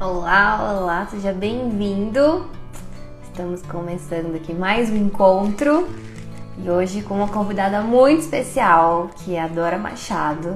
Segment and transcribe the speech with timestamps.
[0.00, 2.46] Olá, olá, seja bem-vindo.
[3.24, 5.88] Estamos começando aqui mais um encontro
[6.56, 10.54] e hoje com uma convidada muito especial, que é a Dora Machado.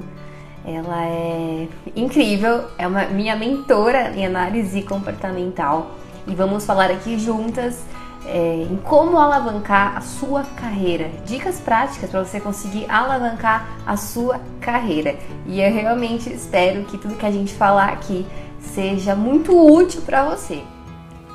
[0.65, 1.67] Ela é
[1.97, 5.91] incrível, é uma minha mentora em análise comportamental
[6.25, 7.85] e vamos falar aqui juntas
[8.25, 11.11] é, em como alavancar a sua carreira.
[11.27, 15.17] Dicas práticas para você conseguir alavancar a sua carreira.
[15.47, 18.25] E eu realmente espero que tudo que a gente falar aqui
[18.63, 20.63] seja muito útil para você.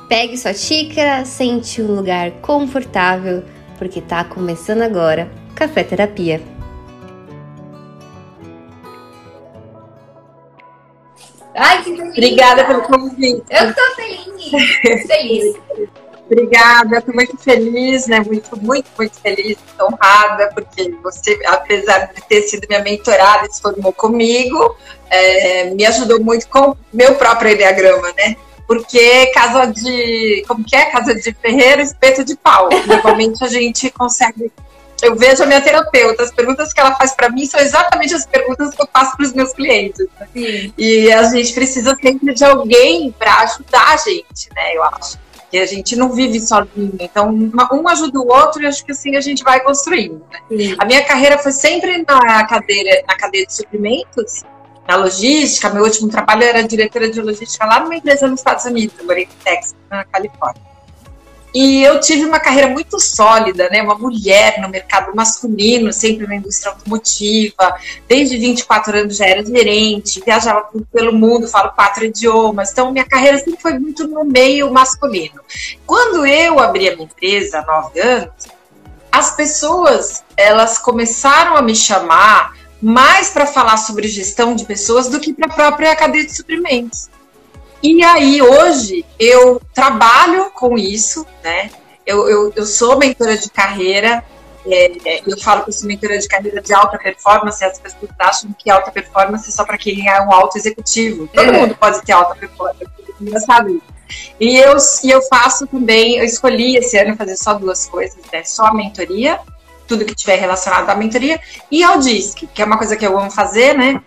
[0.08, 3.44] Pegue sua xícara, sente um lugar confortável,
[3.78, 6.40] porque tá começando agora Café Terapia.
[11.54, 12.10] Ai, que delícia!
[12.10, 13.44] Obrigada pelo convite.
[13.50, 15.56] Eu tô feliz, feliz.
[16.30, 18.20] Obrigada, estou muito feliz, né?
[18.20, 23.94] Muito, muito, muito feliz, honrada, porque você, apesar de ter sido minha mentorada, se formou
[23.94, 24.76] comigo,
[25.08, 28.36] é, me ajudou muito com meu próprio Enneagrama, né?
[28.66, 30.44] Porque casa de.
[30.46, 30.90] Como que é?
[30.90, 32.68] Casa de ferreiro, espeto de pau.
[32.86, 34.52] Normalmente a gente consegue.
[35.00, 38.26] Eu vejo a minha terapeuta, as perguntas que ela faz para mim são exatamente as
[38.26, 40.06] perguntas que eu faço para os meus clientes.
[40.20, 40.72] Né?
[40.76, 44.74] E a gente precisa sempre de alguém para ajudar a gente, né?
[44.74, 45.16] Eu acho
[45.50, 46.92] que a gente não vive sozinho.
[47.00, 50.22] Então, um ajuda o outro e acho que assim a gente vai construindo.
[50.50, 50.74] Né?
[50.78, 54.44] A minha carreira foi sempre na cadeira, na cadeia de suprimentos,
[54.86, 55.70] na logística.
[55.70, 59.24] Meu último trabalho era diretora de logística lá numa empresa nos Estados Unidos, eu morei
[59.24, 60.67] em Texas, na Califórnia.
[61.60, 63.82] E eu tive uma carreira muito sólida, né?
[63.82, 67.76] Uma mulher no mercado masculino, sempre na indústria automotiva.
[68.06, 72.70] Desde 24 anos já era gerente, viajava pelo mundo, falo quatro idiomas.
[72.70, 75.40] Então, minha carreira sempre foi muito no meio masculino.
[75.84, 78.46] Quando eu abri a minha empresa, há nove anos,
[79.10, 85.18] as pessoas, elas começaram a me chamar mais para falar sobre gestão de pessoas do
[85.18, 87.08] que para a própria cadeia de suprimentos.
[87.82, 91.70] E aí, hoje, eu trabalho com isso, né?
[92.04, 94.24] Eu, eu, eu sou mentora de carreira,
[94.66, 98.54] é, eu falo que eu sou mentora de carreira de alta performance, as pessoas acham
[98.58, 101.28] que alta performance é só para quem é um alto executivo.
[101.28, 101.52] Todo é.
[101.52, 103.82] mundo pode ter alta performance, é engraçado
[104.40, 108.42] E eu, e eu faço também, eu escolhi esse ano fazer só duas coisas, né?
[108.44, 109.38] Só a mentoria,
[109.86, 113.18] tudo que tiver relacionado à mentoria, e ao DISC, que é uma coisa que eu
[113.18, 114.02] amo fazer, né?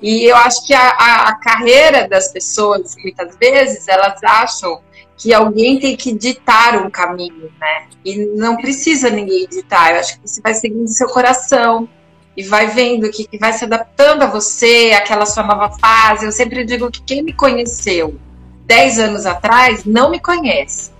[0.00, 4.80] E eu acho que a, a, a carreira das pessoas, muitas vezes, elas acham
[5.16, 7.86] que alguém tem que ditar um caminho, né?
[8.04, 9.92] E não precisa ninguém ditar.
[9.92, 11.88] Eu acho que você vai seguindo seu coração
[12.36, 16.24] e vai vendo que, que vai se adaptando a você, aquela sua nova fase.
[16.24, 18.18] Eu sempre digo que quem me conheceu
[18.66, 20.90] 10 anos atrás não me conhece.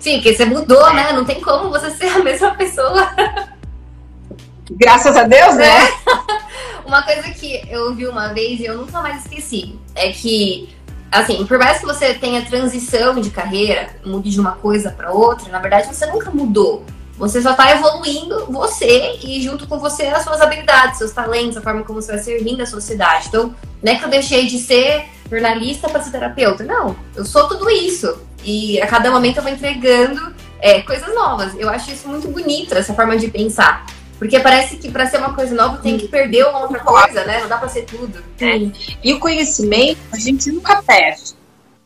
[0.00, 1.12] Sim, que você mudou, né?
[1.12, 3.14] Não tem como você ser a mesma pessoa.
[4.72, 5.68] Graças a Deus, né?
[5.68, 6.41] É.
[6.84, 10.68] Uma coisa que eu vi uma vez e eu nunca mais esqueci é que,
[11.10, 15.50] assim, por mais que você tenha transição de carreira, mude de uma coisa para outra,
[15.50, 16.84] na verdade você nunca mudou.
[17.18, 21.60] Você só está evoluindo você e junto com você as suas habilidades, seus talentos, a
[21.60, 23.28] forma como você vai servindo a sociedade.
[23.28, 26.64] Então, não é que eu deixei de ser jornalista para ser terapeuta.
[26.64, 28.18] Não, eu sou tudo isso.
[28.42, 31.52] E a cada momento eu vou entregando é, coisas novas.
[31.56, 33.86] Eu acho isso muito bonito, essa forma de pensar.
[34.22, 37.40] Porque parece que para ser uma coisa nova tem que perder uma outra coisa, né?
[37.40, 38.22] Não dá para ser tudo.
[38.40, 38.70] É.
[39.02, 41.34] E o conhecimento a gente nunca perde.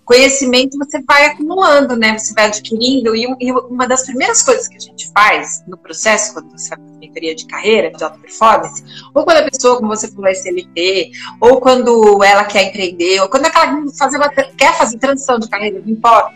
[0.04, 2.18] Conhecimento você vai acumulando, né?
[2.18, 3.16] Você vai adquirindo.
[3.16, 3.26] E,
[3.70, 7.46] uma das primeiras coisas que a gente faz no processo, quando você faz mentoria de
[7.46, 12.22] carreira, de alta performance, ou quando a pessoa, como você falou, é CLT, ou quando
[12.22, 16.34] ela quer empreender, ou quando ela fazer uma, quer fazer transição de carreira, não importa.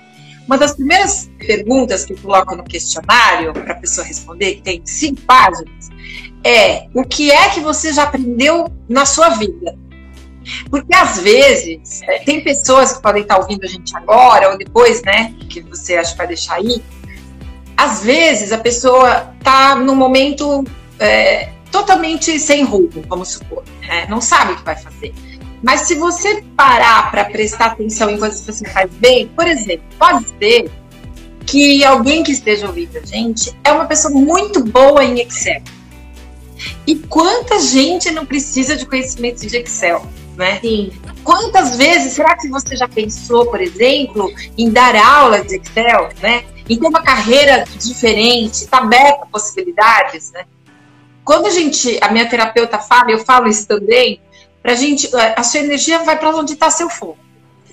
[0.50, 5.22] Uma das primeiras perguntas que coloca no questionário para a pessoa responder, que tem cinco
[5.22, 5.88] páginas,
[6.42, 9.78] é o que é que você já aprendeu na sua vida?
[10.68, 15.00] Porque às vezes é, tem pessoas que podem estar ouvindo a gente agora ou depois,
[15.04, 15.32] né?
[15.48, 16.82] Que você acha que vai deixar aí.
[17.76, 20.64] Às vezes a pessoa está num momento
[20.98, 24.04] é, totalmente sem rumo, vamos supor, né?
[24.08, 25.14] não sabe o que vai fazer.
[25.62, 29.84] Mas se você parar para prestar atenção em coisas que você faz bem, por exemplo,
[29.98, 30.70] pode ser
[31.46, 35.62] que alguém que esteja ouvindo a gente é uma pessoa muito boa em Excel.
[36.86, 40.60] E quanta gente não precisa de conhecimento de Excel, né?
[40.60, 40.92] Sim.
[41.24, 46.44] Quantas vezes será que você já pensou, por exemplo, em dar aula de Excel, né?
[46.68, 50.44] Em ter uma carreira diferente, está aberta a possibilidades, né?
[51.24, 54.20] Quando a gente, a minha terapeuta fala, eu falo isso também,
[54.62, 57.18] pra gente, a sua energia vai para onde está seu foco.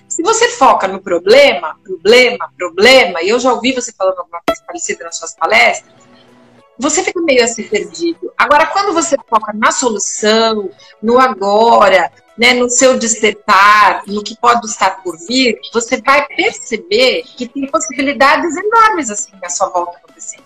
[0.08, 4.64] Se você foca no problema, problema, problema, e eu já ouvi você falando alguma coisa
[4.66, 5.94] parecida nas suas palestras,
[6.80, 8.32] você fica meio assim perdido.
[8.38, 10.70] Agora, quando você foca na solução,
[11.02, 17.24] no agora, né, no seu despertar, no que pode estar por vir, você vai perceber
[17.24, 20.44] que tem possibilidades enormes assim à sua volta acontecendo.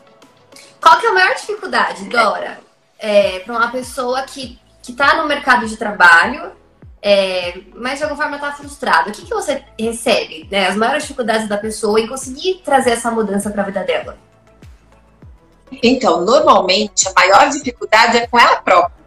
[0.82, 2.60] Qual que é a maior dificuldade, Dora,
[2.98, 6.52] é, para uma pessoa que está no mercado de trabalho,
[7.02, 9.10] é, mas de alguma forma está frustrada?
[9.10, 13.12] O que, que você recebe, né, as maiores dificuldades da pessoa em conseguir trazer essa
[13.12, 14.18] mudança para a vida dela?
[15.82, 19.02] Então, normalmente, a maior dificuldade é com ela própria.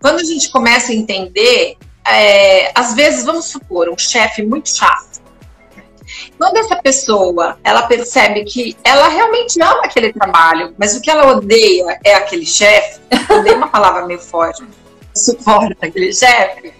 [0.00, 1.76] Quando a gente começa a entender,
[2.06, 5.19] é, às vezes, vamos supor, um chefe muito chato.
[6.38, 11.32] Quando essa pessoa, ela percebe que ela realmente ama aquele trabalho, mas o que ela
[11.32, 14.64] odeia é aquele chefe, odeia uma palavra meio forte,
[15.14, 16.72] suporta aquele chefe,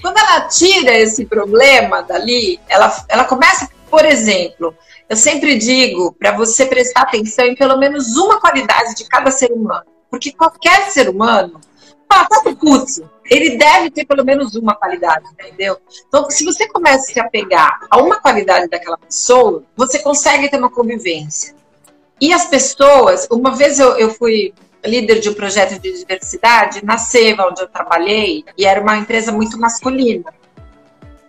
[0.00, 4.74] quando ela tira esse problema dali, ela, ela começa, por exemplo,
[5.08, 9.50] eu sempre digo para você prestar atenção em pelo menos uma qualidade de cada ser
[9.50, 9.84] humano.
[10.10, 11.60] Porque qualquer ser humano
[12.20, 15.78] ah, tá putz, ele deve ter pelo menos uma qualidade, entendeu?
[16.08, 20.58] Então, se você começa a se apegar a uma qualidade daquela pessoa, você consegue ter
[20.58, 21.54] uma convivência.
[22.20, 24.54] E as pessoas, uma vez eu, eu fui
[24.84, 29.32] líder de um projeto de diversidade na Seva, onde eu trabalhei, e era uma empresa
[29.32, 30.32] muito masculina.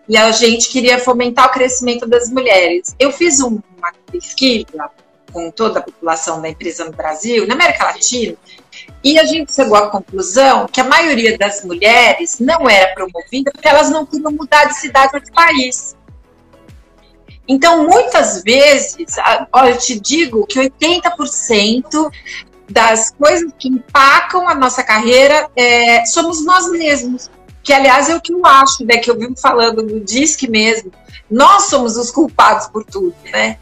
[0.07, 2.95] E a gente queria fomentar o crescimento das mulheres.
[2.97, 3.61] Eu fiz uma
[4.09, 4.89] pesquisa
[5.31, 8.35] com toda a população da empresa no Brasil, na América Latina,
[9.03, 13.67] e a gente chegou à conclusão que a maioria das mulheres não era promovida porque
[13.67, 15.95] elas não queriam mudar de cidade ou de país.
[17.47, 19.15] Então, muitas vezes,
[19.65, 22.11] eu te digo que 80%
[22.69, 27.29] das coisas que empacam a nossa carreira é, somos nós mesmos.
[27.63, 28.97] Que, aliás, é o que eu acho, né?
[28.97, 30.91] Que eu vivo falando no DISC mesmo.
[31.29, 33.57] Nós somos os culpados por tudo, né?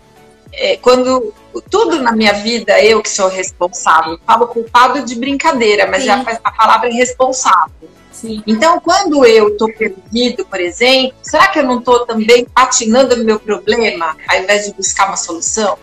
[0.57, 1.33] É, quando
[1.69, 4.19] tudo na minha vida, eu que sou responsável.
[4.25, 6.07] Falo culpado de brincadeira, mas Sim.
[6.07, 7.89] já a palavra responsável.
[8.11, 8.41] Sim.
[8.47, 13.25] Então, quando eu estou perdido, por exemplo, será que eu não estou também patinando no
[13.25, 15.77] meu problema, ao invés de buscar uma solução?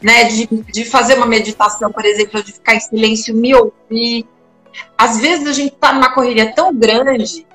[0.00, 0.24] Né?
[0.24, 4.26] De, de fazer uma meditação, por exemplo, de ficar em silêncio, me ouvir.
[4.96, 7.46] Às vezes a gente está numa correria tão grande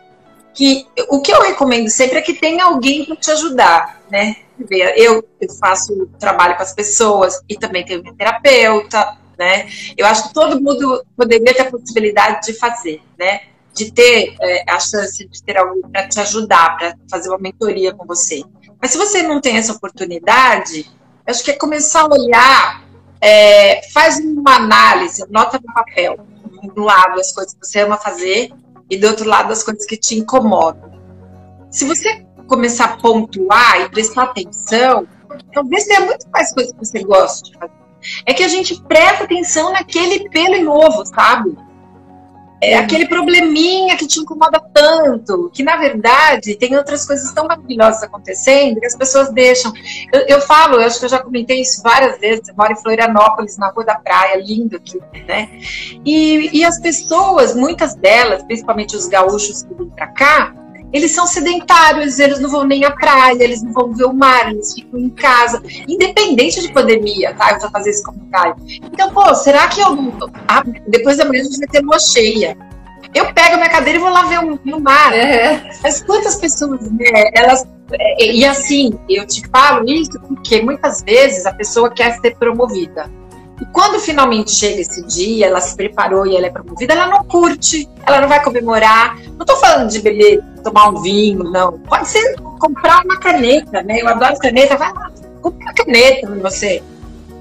[0.54, 4.38] que o que eu recomendo sempre é que tenha alguém para te ajudar, né?
[4.96, 9.68] Eu, eu faço trabalho com as pessoas e também tenho minha terapeuta, né?
[9.98, 13.42] Eu acho que todo mundo poderia ter a possibilidade de fazer, né?
[13.74, 17.94] De ter é, a chance de ter alguém para te ajudar, para fazer uma mentoria
[17.94, 18.42] com você.
[18.82, 20.90] Mas se você não tem essa oportunidade,
[21.26, 22.84] acho que é começar a olhar,
[23.20, 26.18] é, faz uma análise, nota no papel,
[26.74, 28.52] do lado as coisas que você ama fazer
[28.90, 30.92] e do outro lado as coisas que te incomodam.
[31.70, 35.08] Se você começar a pontuar e prestar atenção,
[35.54, 37.74] talvez tenha muito mais coisas que você gosta de fazer.
[38.26, 41.58] É que a gente presta atenção naquele pelo em ovo, sabe?
[42.62, 48.02] É aquele probleminha que te incomoda tanto, que na verdade tem outras coisas tão maravilhosas
[48.02, 49.72] acontecendo que as pessoas deixam.
[50.12, 52.48] Eu, eu falo, eu acho que eu já comentei isso várias vezes.
[52.48, 55.50] Eu moro em Florianópolis, na Rua da Praia, lindo aqui, né?
[56.06, 60.54] E, e as pessoas, muitas delas, principalmente os gaúchos que vêm pra cá,
[60.94, 64.52] eles são sedentários, eles não vão nem à praia, eles não vão ver o mar,
[64.52, 67.52] eles ficam em casa, independente de pandemia, tá?
[67.52, 68.56] Eu vou fazer esse comentário.
[68.82, 70.14] Então, pô, será que eu.
[70.48, 72.58] Ah, depois da manhã a gente vai ter lua cheia.
[73.14, 75.14] Eu pego a minha cadeira e vou lá ver o, o mar.
[75.14, 75.62] É.
[75.82, 77.66] Mas quantas pessoas, né, elas.
[77.92, 83.10] É, e assim, eu te falo isso porque muitas vezes a pessoa quer ser promovida.
[83.62, 87.24] E quando finalmente chega esse dia, ela se preparou e ela é promovida, ela não
[87.24, 89.18] curte, ela não vai comemorar.
[89.38, 91.80] Não tô falando de beber, tomar um vinho, não.
[91.80, 94.02] Pode ser comprar uma caneta, né?
[94.02, 96.84] Eu adoro caneta, vai lá, compra uma caneta pra você.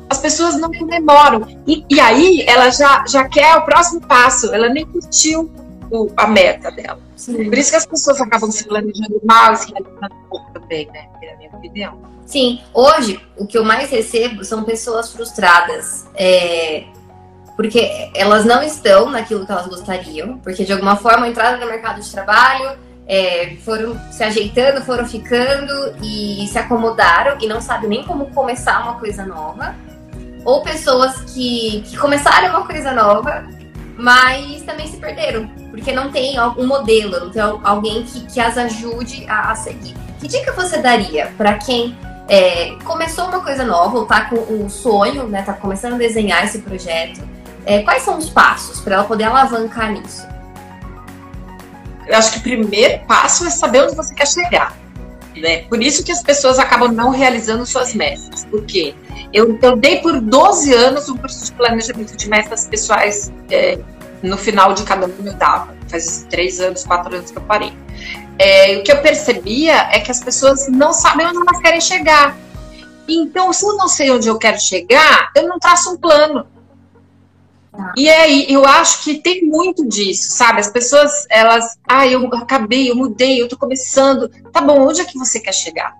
[0.08, 1.46] As pessoas não comemoram.
[1.66, 5.50] E, e aí ela já, já quer o próximo passo, ela nem curtiu
[5.90, 6.98] o, a meta dela.
[7.16, 7.44] Sim.
[7.44, 11.06] Por isso que as pessoas acabam se planejando mal e se realizando pouco também, né?
[11.22, 11.98] É a minha opinião.
[12.26, 16.06] Sim, hoje o que eu mais recebo são pessoas frustradas.
[16.14, 16.84] É,
[17.56, 22.00] porque elas não estão naquilo que elas gostariam, porque de alguma forma entraram no mercado
[22.00, 22.76] de trabalho,
[23.06, 28.82] é, foram se ajeitando, foram ficando e se acomodaram e não sabem nem como começar
[28.82, 29.74] uma coisa nova.
[30.44, 33.46] Ou pessoas que, que começaram uma coisa nova,
[33.96, 38.58] mas também se perderam, porque não tem um modelo, não tem alguém que, que as
[38.58, 39.94] ajude a, a seguir.
[40.20, 41.96] Que dica você daria para quem
[42.28, 45.42] é, começou uma coisa nova, ou tá com um sonho, né?
[45.42, 47.20] Tá começando a desenhar esse projeto.
[47.66, 50.26] É, quais são os passos para ela poder alavancar nisso?
[52.06, 54.76] Eu acho que o primeiro passo é saber onde você quer chegar.
[55.36, 55.62] Né?
[55.62, 58.44] Por isso que as pessoas acabam não realizando suas metas.
[58.50, 58.94] Porque
[59.32, 63.78] eu, eu dei por 12 anos um curso de planejamento de metas pessoais é,
[64.22, 65.74] no final de cada ano eu dava.
[65.88, 67.72] Faz três anos, quatro anos que eu parei.
[68.38, 72.36] É, o que eu percebia é que as pessoas não sabem onde elas querem chegar.
[73.06, 76.46] Então, se eu não sei onde eu quero chegar, eu não traço um plano.
[77.72, 77.92] Ah.
[77.96, 80.60] E aí, eu acho que tem muito disso, sabe?
[80.60, 84.28] As pessoas, elas, ah, eu acabei, eu mudei, eu tô começando.
[84.52, 85.96] Tá bom, onde é que você quer chegar?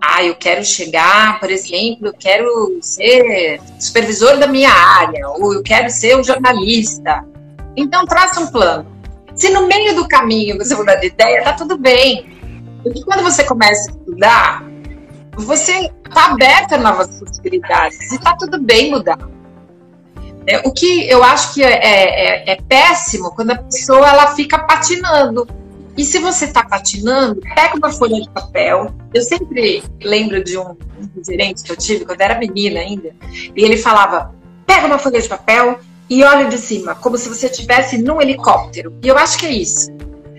[0.00, 5.62] Ah, eu quero chegar, por exemplo, eu quero ser supervisor da minha área, ou eu
[5.62, 7.24] quero ser um jornalista.
[7.76, 8.86] Então, traça um plano.
[9.34, 12.26] Se no meio do caminho você mudar de ideia, tá tudo bem.
[12.82, 14.64] Porque quando você começa a estudar,
[15.36, 19.18] você tá aberta a novas possibilidades e tá tudo bem mudar.
[20.46, 24.58] É, o que eu acho que é, é, é, péssimo quando a pessoa ela fica
[24.58, 25.46] patinando.
[25.98, 28.94] E se você está patinando, pega uma folha de papel.
[29.12, 33.10] Eu sempre lembro de um, um gerente que eu tive quando eu era menina ainda,
[33.56, 34.32] e ele falava:
[34.64, 38.94] pega uma folha de papel e olha de cima, como se você estivesse num helicóptero.
[39.02, 39.90] E eu acho que é isso.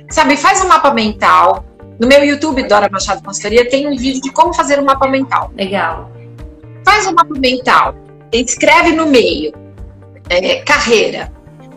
[0.09, 1.65] Sabe, faz um mapa mental.
[1.99, 5.51] No meu YouTube, Dora Machado Consultoria, tem um vídeo de como fazer um mapa mental.
[5.57, 6.09] Legal.
[6.85, 7.93] Faz um mapa mental.
[8.31, 9.51] Escreve no meio
[10.29, 11.29] é, carreira.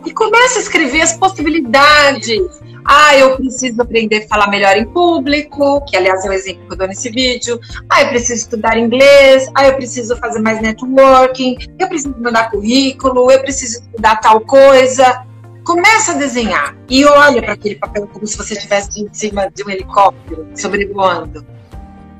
[0.05, 2.63] E começa a escrever as possibilidades.
[2.85, 6.73] Ah, eu preciso aprender a falar melhor em público, que aliás é o exemplo que
[6.73, 7.59] eu dou nesse vídeo.
[7.89, 9.49] Ah, eu preciso estudar inglês.
[9.55, 11.57] Ah, eu preciso fazer mais networking.
[11.79, 13.31] Eu preciso mandar currículo.
[13.31, 15.25] Eu preciso estudar tal coisa.
[15.65, 19.63] Começa a desenhar e olha para aquele papel como se você estivesse em cima de
[19.63, 21.45] um helicóptero sobrevoando.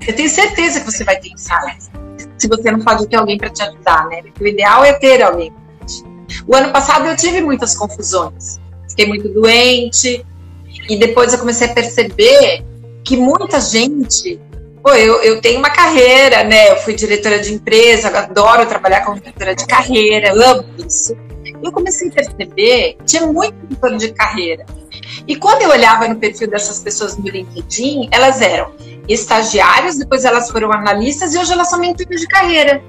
[0.08, 1.91] Eu tenho certeza que você vai ter insights.
[2.38, 4.22] Se você não pode ter alguém para te ajudar, né?
[4.39, 5.53] O ideal é ter alguém
[6.48, 8.60] o ano passado eu tive muitas confusões.
[8.89, 10.25] Fiquei muito doente.
[10.90, 12.63] E depois eu comecei a perceber
[13.04, 14.40] que muita gente.
[14.82, 16.72] Pô, eu, eu tenho uma carreira, né?
[16.72, 21.16] Eu fui diretora de empresa, adoro trabalhar como diretora de carreira, amo isso.
[21.63, 24.66] Eu comecei a perceber que tinha muito plano de carreira.
[25.28, 28.74] E quando eu olhava no perfil dessas pessoas no LinkedIn, elas eram
[29.08, 32.84] estagiárias, depois elas foram analistas e hoje elas são mentores de carreira.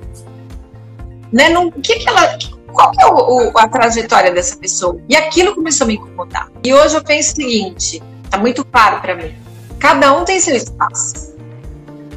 [1.33, 1.49] Né?
[1.49, 2.37] Não, que, que ela,
[2.75, 5.01] qual é o, o, a trajetória dessa pessoa?
[5.09, 6.51] E aquilo começou a me incomodar.
[6.63, 9.35] E hoje eu penso o seguinte, tá muito claro para mim.
[9.79, 11.35] Cada um tem seu espaço.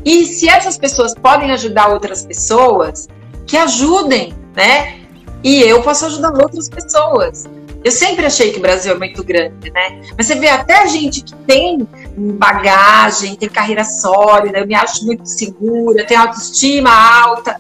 [0.04, 3.08] E se essas pessoas podem ajudar outras pessoas,
[3.46, 5.00] que ajudem, né?
[5.44, 7.46] E eu posso ajudar outras pessoas.
[7.84, 10.02] Eu sempre achei que o Brasil é muito grande, né?
[10.18, 11.88] Mas você vê até gente que tem
[12.18, 17.58] bagagem, tem carreira sólida, eu me acho muito segura, tem autoestima alta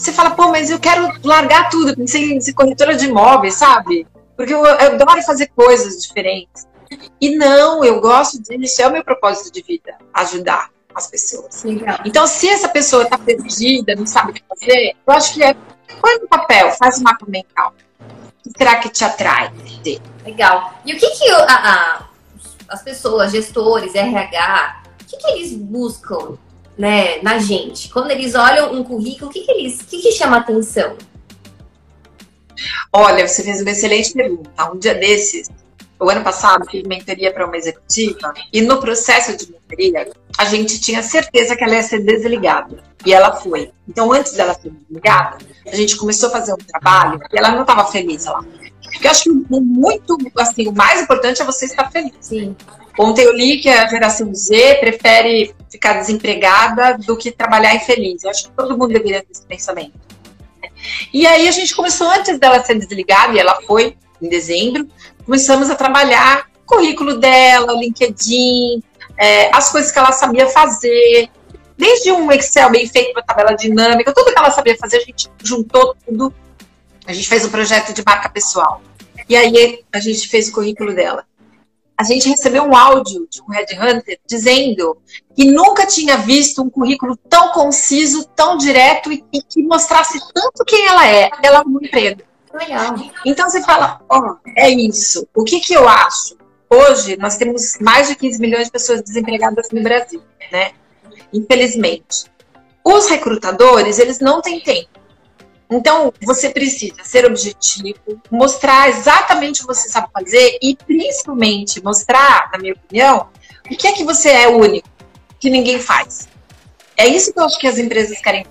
[0.00, 4.06] você fala, pô, mas eu quero largar tudo, pensei em ser corretora de imóveis, sabe?
[4.34, 6.66] Porque eu, eu adoro fazer coisas diferentes.
[7.20, 11.62] E não, eu gosto disso, é o meu propósito de vida, ajudar as pessoas.
[11.62, 11.98] Legal.
[12.04, 15.54] Então, se essa pessoa está perdida, não sabe o que fazer, eu acho que é
[16.00, 17.74] põe no papel, faz um mapa mental.
[18.00, 19.52] O que será que te atrai?
[20.24, 20.74] Legal.
[20.84, 22.08] E o que, que a, a,
[22.68, 26.38] as pessoas, gestores, RH, o que, que eles buscam
[26.80, 27.90] né, na gente?
[27.90, 30.96] Quando eles olham um currículo, o que, que eles, o que, que chama atenção?
[32.90, 34.72] Olha, você fez uma excelente pergunta.
[34.72, 35.50] Um dia desses,
[36.00, 40.80] o ano passado, fiz mentoria para uma executiva e no processo de mentoria, a gente
[40.80, 42.82] tinha certeza que ela ia ser desligada.
[43.04, 43.70] E ela foi.
[43.86, 47.60] Então, antes dela ser desligada, a gente começou a fazer um trabalho e ela não
[47.60, 48.42] estava feliz lá.
[48.82, 52.14] Porque eu acho que muito, assim, o mais importante é você estar feliz.
[52.22, 52.56] Sim.
[52.98, 58.24] Ontem eu li que a geração Z prefere ficar desempregada do que trabalhar infeliz.
[58.24, 59.92] Eu acho que todo mundo deveria ter esse pensamento.
[61.12, 64.86] E aí a gente começou antes dela ser desligada, e ela foi em dezembro,
[65.24, 68.82] começamos a trabalhar o currículo dela, o LinkedIn,
[69.16, 71.28] é, as coisas que ela sabia fazer,
[71.76, 75.30] desde um Excel bem feito, uma tabela dinâmica, tudo que ela sabia fazer, a gente
[75.42, 76.32] juntou tudo.
[77.06, 78.82] A gente fez um projeto de marca pessoal.
[79.28, 81.24] E aí a gente fez o currículo dela
[82.00, 84.96] a gente recebeu um áudio de um headhunter dizendo
[85.36, 90.64] que nunca tinha visto um currículo tão conciso, tão direto e, e que mostrasse tanto
[90.64, 91.30] quem ela é.
[91.42, 92.22] Ela no emprego.
[92.54, 92.94] Legal.
[93.26, 95.28] Então você fala, ó, oh, é isso.
[95.34, 96.38] O que que eu acho?
[96.70, 100.72] Hoje nós temos mais de 15 milhões de pessoas desempregadas no Brasil, né?
[101.30, 102.30] Infelizmente.
[102.82, 104.99] Os recrutadores, eles não têm tempo
[105.70, 112.50] então, você precisa ser objetivo, mostrar exatamente o que você sabe fazer e, principalmente, mostrar,
[112.52, 113.28] na minha opinião,
[113.70, 114.88] o que é que você é único,
[115.38, 116.28] que ninguém faz.
[116.96, 118.44] É isso que eu acho que as empresas querem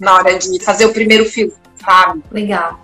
[0.00, 2.22] na hora de fazer o primeiro filtro, sabe?
[2.32, 2.80] Legal.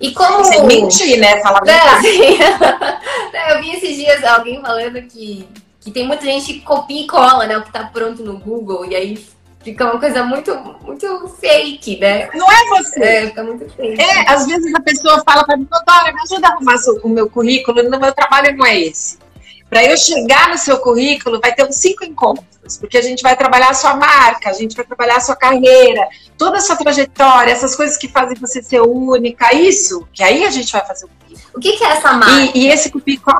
[0.00, 0.44] E como.
[0.44, 1.40] Sem mentir, né?
[1.40, 5.48] Falar é, Eu vi esses dias alguém falando que,
[5.80, 7.56] que tem muita gente que copia e cola, né?
[7.56, 9.26] O que tá pronto no Google, e aí
[9.66, 12.28] fica uma coisa muito, muito fake, né?
[12.34, 13.02] Não é você.
[13.02, 14.00] É, fica muito fake.
[14.00, 17.28] É, às vezes a pessoa fala para mim, doutora, me ajuda a arrumar o meu
[17.28, 19.18] currículo, no meu trabalho não é esse.
[19.68, 23.36] Para eu chegar no seu currículo, vai ter uns cinco encontros, porque a gente vai
[23.36, 26.06] trabalhar a sua marca, a gente vai trabalhar a sua carreira,
[26.38, 30.50] toda a sua trajetória, essas coisas que fazem você ser única, isso, que aí a
[30.50, 31.50] gente vai fazer o currículo.
[31.56, 32.56] O que, que é essa marca?
[32.56, 33.34] E, e esse currículo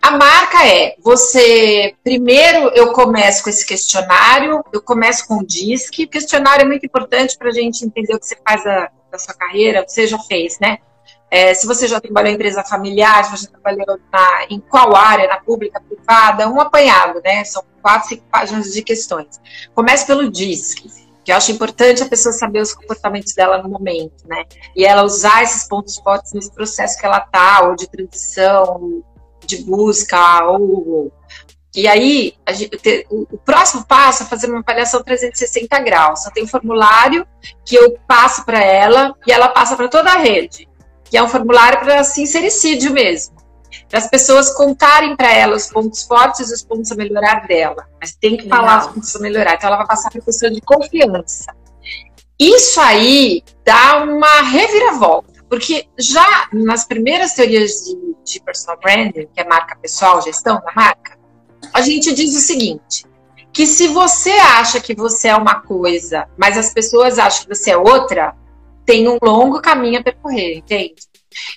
[0.00, 6.04] a marca é, você, primeiro eu começo com esse questionário, eu começo com o DISC,
[6.04, 9.18] o questionário é muito importante para a gente entender o que você faz da, da
[9.18, 10.78] sua carreira, você já fez, né?
[11.30, 15.28] É, se você já trabalhou em empresa familiar, se você trabalhou na, em qual área,
[15.28, 17.44] na pública, privada, um apanhado, né?
[17.44, 19.40] São quatro, cinco páginas de questões.
[19.74, 20.86] Comece pelo DISC,
[21.24, 24.44] que eu acho importante a pessoa saber os comportamentos dela no momento, né?
[24.74, 29.02] E ela usar esses pontos fortes nesse processo que ela tá, ou de transição,
[29.46, 31.12] de busca ou.
[31.74, 36.22] E aí, gente, o, próximo passo é fazer uma avaliação 360 graus.
[36.22, 37.26] Só tem um formulário
[37.66, 40.66] que eu passo para ela e ela passa para toda a rede.
[41.04, 43.36] Que é um formulário para sincericídio mesmo.
[43.90, 47.86] Para as pessoas contarem para ela os pontos fortes e os pontos a melhorar dela.
[48.00, 49.54] Mas tem que falar os pontos a melhorar.
[49.54, 51.54] Então, ela vai passar para a pessoa de confiança.
[52.38, 55.35] Isso aí dá uma reviravolta.
[55.48, 60.72] Porque já nas primeiras teorias de, de personal branding, que é marca pessoal, gestão da
[60.74, 61.18] marca,
[61.72, 63.04] a gente diz o seguinte:
[63.52, 67.70] que se você acha que você é uma coisa, mas as pessoas acham que você
[67.70, 68.34] é outra,
[68.84, 70.96] tem um longo caminho a percorrer, entende?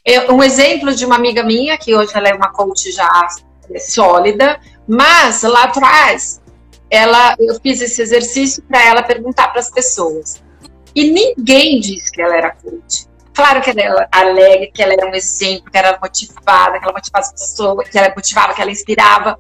[0.06, 3.28] É um exemplo de uma amiga minha, que hoje ela é uma coach já
[3.80, 6.42] sólida, mas lá atrás
[6.90, 10.42] ela, eu fiz esse exercício para ela perguntar para as pessoas.
[10.96, 13.08] E ninguém disse que ela era coach.
[13.34, 16.84] Claro que ela era alegre, que ela era um exemplo, que ela era motivada, que
[16.84, 19.40] ela motivava as pessoas, que ela motivava, que ela inspirava.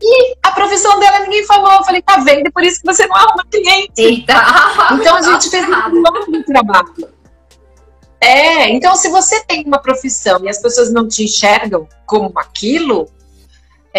[0.00, 1.72] E a profissão dela ninguém falou.
[1.72, 2.52] Eu falei, tá vendo?
[2.52, 3.92] Por isso que você não arruma cliente.
[3.98, 4.34] Eita.
[4.94, 7.18] Então a gente fez um longo trabalho.
[8.20, 13.08] É, então se você tem uma profissão e as pessoas não te enxergam como aquilo,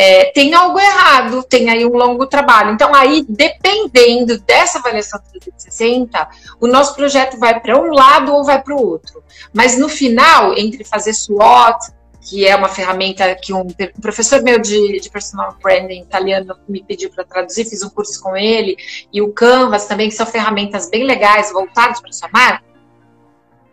[0.01, 2.71] é, tem algo errado, tem aí um longo trabalho.
[2.71, 6.29] Então, aí, dependendo dessa avaliação 360,
[6.61, 9.21] o nosso projeto vai para um lado ou vai para o outro.
[9.53, 13.67] Mas no final, entre fazer SWOT, que é uma ferramenta que um,
[14.01, 18.37] professor meu de, de, personal branding italiano me pediu para traduzir, fiz um curso com
[18.37, 18.77] ele,
[19.11, 22.63] e o Canvas também, que são ferramentas bem legais, voltadas para sua marca.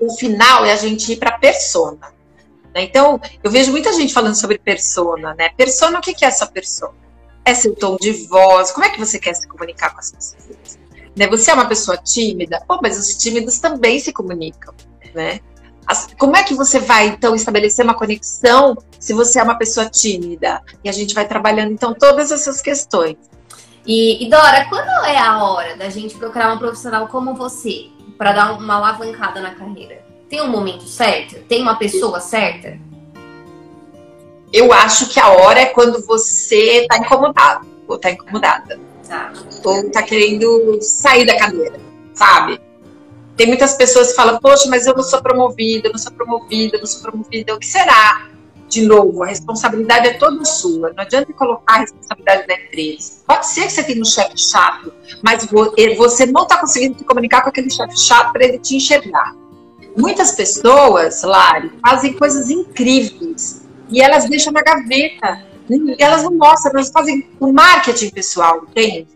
[0.00, 2.15] O final é a gente ir para persona.
[2.76, 2.82] Né?
[2.82, 5.48] Então, eu vejo muita gente falando sobre persona, né?
[5.56, 6.92] Persona, o que é essa persona?
[7.42, 10.78] É seu tom de voz, como é que você quer se comunicar com as pessoas?
[11.16, 11.26] Né?
[11.28, 12.62] Você é uma pessoa tímida?
[12.68, 14.74] Pô, mas os tímidos também se comunicam,
[15.14, 15.40] né?
[15.86, 19.88] As, como é que você vai, então, estabelecer uma conexão se você é uma pessoa
[19.88, 20.60] tímida?
[20.84, 23.16] E a gente vai trabalhando, então, todas essas questões.
[23.86, 27.86] E, e Dora, quando é a hora da gente procurar uma profissional como você
[28.18, 30.05] para dar uma alavancada na carreira?
[30.28, 31.36] Tem um momento certo?
[31.44, 32.78] Tem uma pessoa certa?
[34.52, 38.80] Eu acho que a hora é quando você tá incomodado ou tá incomodada.
[39.06, 39.32] Tá.
[39.64, 41.78] Ou tá querendo sair da cadeira,
[42.14, 42.60] sabe?
[43.36, 46.76] Tem muitas pessoas que falam, poxa, mas eu não sou promovida, eu não sou promovida,
[46.76, 47.54] eu não sou promovida.
[47.54, 48.30] O que será?
[48.68, 50.92] De novo, a responsabilidade é toda sua.
[50.92, 53.12] Não adianta colocar a responsabilidade na empresa.
[53.26, 55.46] Pode ser que você tenha um chefe chato, mas
[55.96, 59.36] você não está conseguindo se comunicar com aquele chefe chato para ele te enxergar.
[59.96, 65.44] Muitas pessoas, Lari, fazem coisas incríveis e elas deixam na gaveta.
[65.68, 69.08] E elas não mostram, elas fazem o marketing pessoal, entende?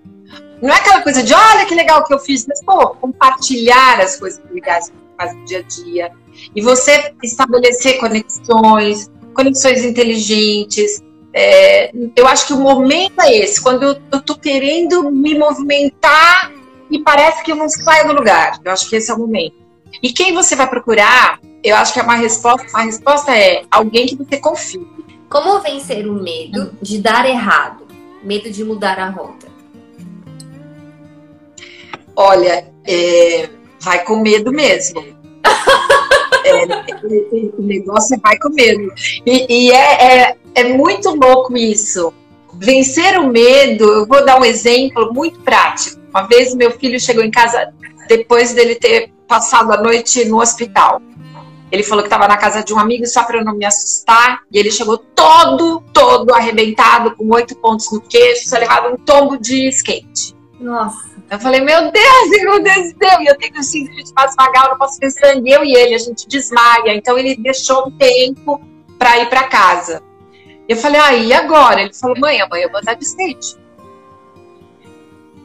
[0.60, 4.16] Não é aquela coisa de olha que legal que eu fiz, mas pô, compartilhar as
[4.18, 6.12] coisas legais que você faz no dia a dia.
[6.54, 11.02] E você estabelecer conexões, conexões inteligentes.
[11.32, 16.52] É, eu acho que o momento é esse, quando eu, eu tô querendo me movimentar
[16.90, 18.58] e parece que eu não saio do lugar.
[18.64, 19.54] Eu acho que esse é o momento.
[20.02, 21.38] E quem você vai procurar?
[21.62, 24.86] Eu acho que é uma resposta, a resposta é alguém que você confie.
[25.28, 27.86] Como vencer o medo de dar errado?
[28.22, 29.46] Medo de mudar a rota?
[32.16, 33.48] Olha, é,
[33.80, 35.04] vai com medo mesmo.
[36.44, 36.64] é,
[37.58, 38.92] o negócio vai com medo.
[39.26, 42.12] E, e é, é, é muito louco isso.
[42.54, 45.99] Vencer o medo, eu vou dar um exemplo muito prático.
[46.10, 47.72] Uma vez meu filho chegou em casa
[48.08, 51.00] depois dele ter passado a noite no hospital.
[51.70, 54.40] Ele falou que estava na casa de um amigo só para não me assustar.
[54.50, 59.38] E ele chegou todo, todo arrebentado, com oito pontos no queixo, só levado um tombo
[59.38, 60.34] de skate.
[60.58, 61.08] Nossa.
[61.30, 64.64] Eu falei, meu Deus, meu Deus do céu, e eu tenho síndrome de passo vagal,
[64.64, 66.92] eu não posso ver sangue, eu e ele, a gente desmaia.
[66.96, 68.60] Então ele deixou um tempo
[68.98, 70.02] para ir para casa.
[70.68, 71.82] Eu falei, ah, e agora?
[71.82, 73.59] Ele falou, mãe, amanhã eu vou andar de skate.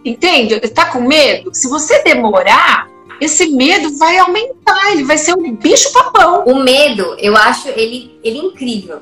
[0.06, 0.60] Entende?
[0.70, 1.50] Tá com medo?
[1.54, 2.88] Se você demorar,
[3.20, 6.44] esse medo vai aumentar, ele vai ser um bicho papão.
[6.46, 9.02] O medo, eu acho ele, ele incrível.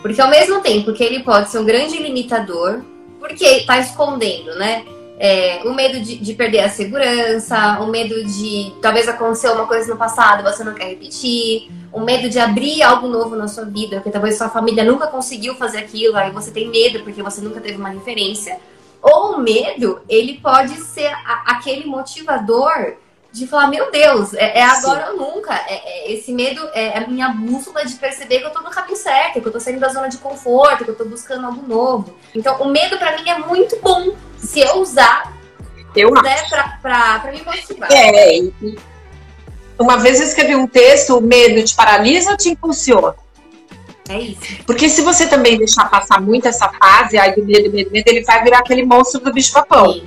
[0.00, 2.82] Porque ao mesmo tempo que ele pode ser um grande limitador,
[3.18, 4.84] porque tá escondendo, né?
[5.20, 9.92] É, o medo de, de, perder a segurança, o medo de talvez acontecer uma coisa
[9.92, 13.96] no passado você não quer repetir, o medo de abrir algo novo na sua vida,
[13.96, 17.60] porque talvez sua família nunca conseguiu fazer aquilo, aí você tem medo porque você nunca
[17.60, 18.60] teve uma referência.
[19.02, 22.96] Ou o medo, ele pode ser a, aquele motivador
[23.30, 25.12] de falar, meu Deus, é, é agora Sim.
[25.12, 25.54] ou nunca.
[25.54, 28.96] É, é, esse medo é a minha bússola de perceber que eu tô no caminho
[28.96, 32.14] certo, que eu tô saindo da zona de conforto, que eu tô buscando algo novo.
[32.34, 35.38] Então, o medo para mim é muito bom se eu usar
[35.94, 37.90] eu né, pra, pra, pra me motivar.
[37.92, 38.40] É,
[39.78, 43.14] uma vez eu escrevi um texto, o medo te paralisa ou te impulsiona?
[44.08, 44.40] É isso.
[44.64, 48.24] Porque se você também deixar passar muito essa fase, aí do medo, medo, medo, ele
[48.24, 50.02] vai virar aquele monstro do bicho papão.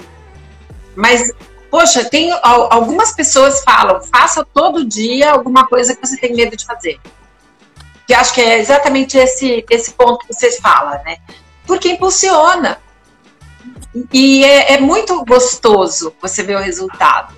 [0.96, 1.32] Mas,
[1.70, 6.66] poxa, tem algumas pessoas falam, faça todo dia alguma coisa que você tem medo de
[6.66, 7.00] fazer.
[8.08, 11.18] Que acho que é exatamente esse, esse ponto que vocês falam, né?
[11.66, 12.80] Porque impulsiona.
[14.12, 17.36] E é, é muito gostoso você ver o resultado.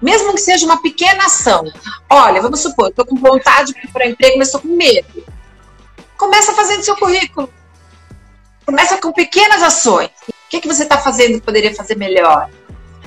[0.00, 1.64] Mesmo que seja uma pequena ação.
[2.08, 5.22] Olha, vamos supor, estou com vontade de procurar emprego, mas estou com medo.
[6.20, 7.50] Começa fazendo seu currículo.
[8.66, 10.10] Começa com pequenas ações.
[10.28, 12.50] O que, que você está fazendo que poderia fazer melhor?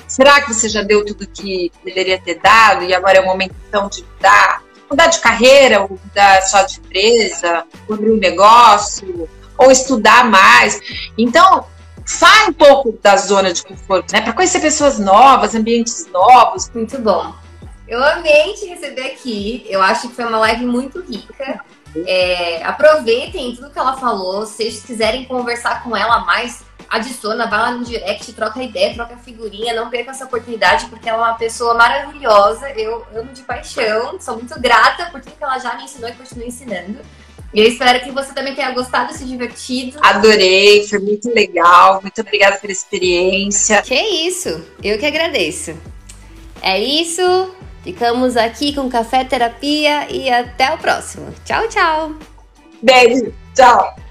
[0.07, 3.53] Será que você já deu tudo que deveria ter dado e agora é o momento
[3.67, 4.63] então de mudar?
[4.89, 10.79] Mudar de carreira, ou mudar só de empresa, ou abrir um negócio, ou estudar mais.
[11.15, 11.67] Então,
[12.03, 14.21] sai um pouco da zona de conforto, né?
[14.21, 16.67] Para conhecer pessoas novas, ambientes novos.
[16.73, 17.31] Muito bom.
[17.87, 19.67] Eu amei te receber aqui.
[19.69, 21.52] Eu acho que foi uma live muito rica.
[22.07, 24.45] É, aproveitem tudo que ela falou.
[24.45, 29.17] Se vocês quiserem conversar com ela mais, adiciona, vai lá no direct, troca ideia, troca
[29.17, 29.73] figurinha.
[29.73, 32.69] Não perca essa oportunidade, porque ela é uma pessoa maravilhosa.
[32.71, 34.19] Eu amo de paixão.
[34.19, 36.99] Sou muito grata por tudo que ela já me ensinou e continua ensinando.
[37.53, 39.99] E eu espero que você também tenha gostado, se divertido.
[40.01, 42.01] Adorei, foi muito legal.
[42.01, 43.79] Muito obrigada pela experiência.
[43.83, 45.77] Que isso, eu que agradeço.
[46.61, 47.21] É isso.
[47.83, 51.33] Ficamos aqui com Café Terapia e até o próximo.
[51.43, 52.13] Tchau, tchau.
[52.81, 54.02] Beijo, tchau.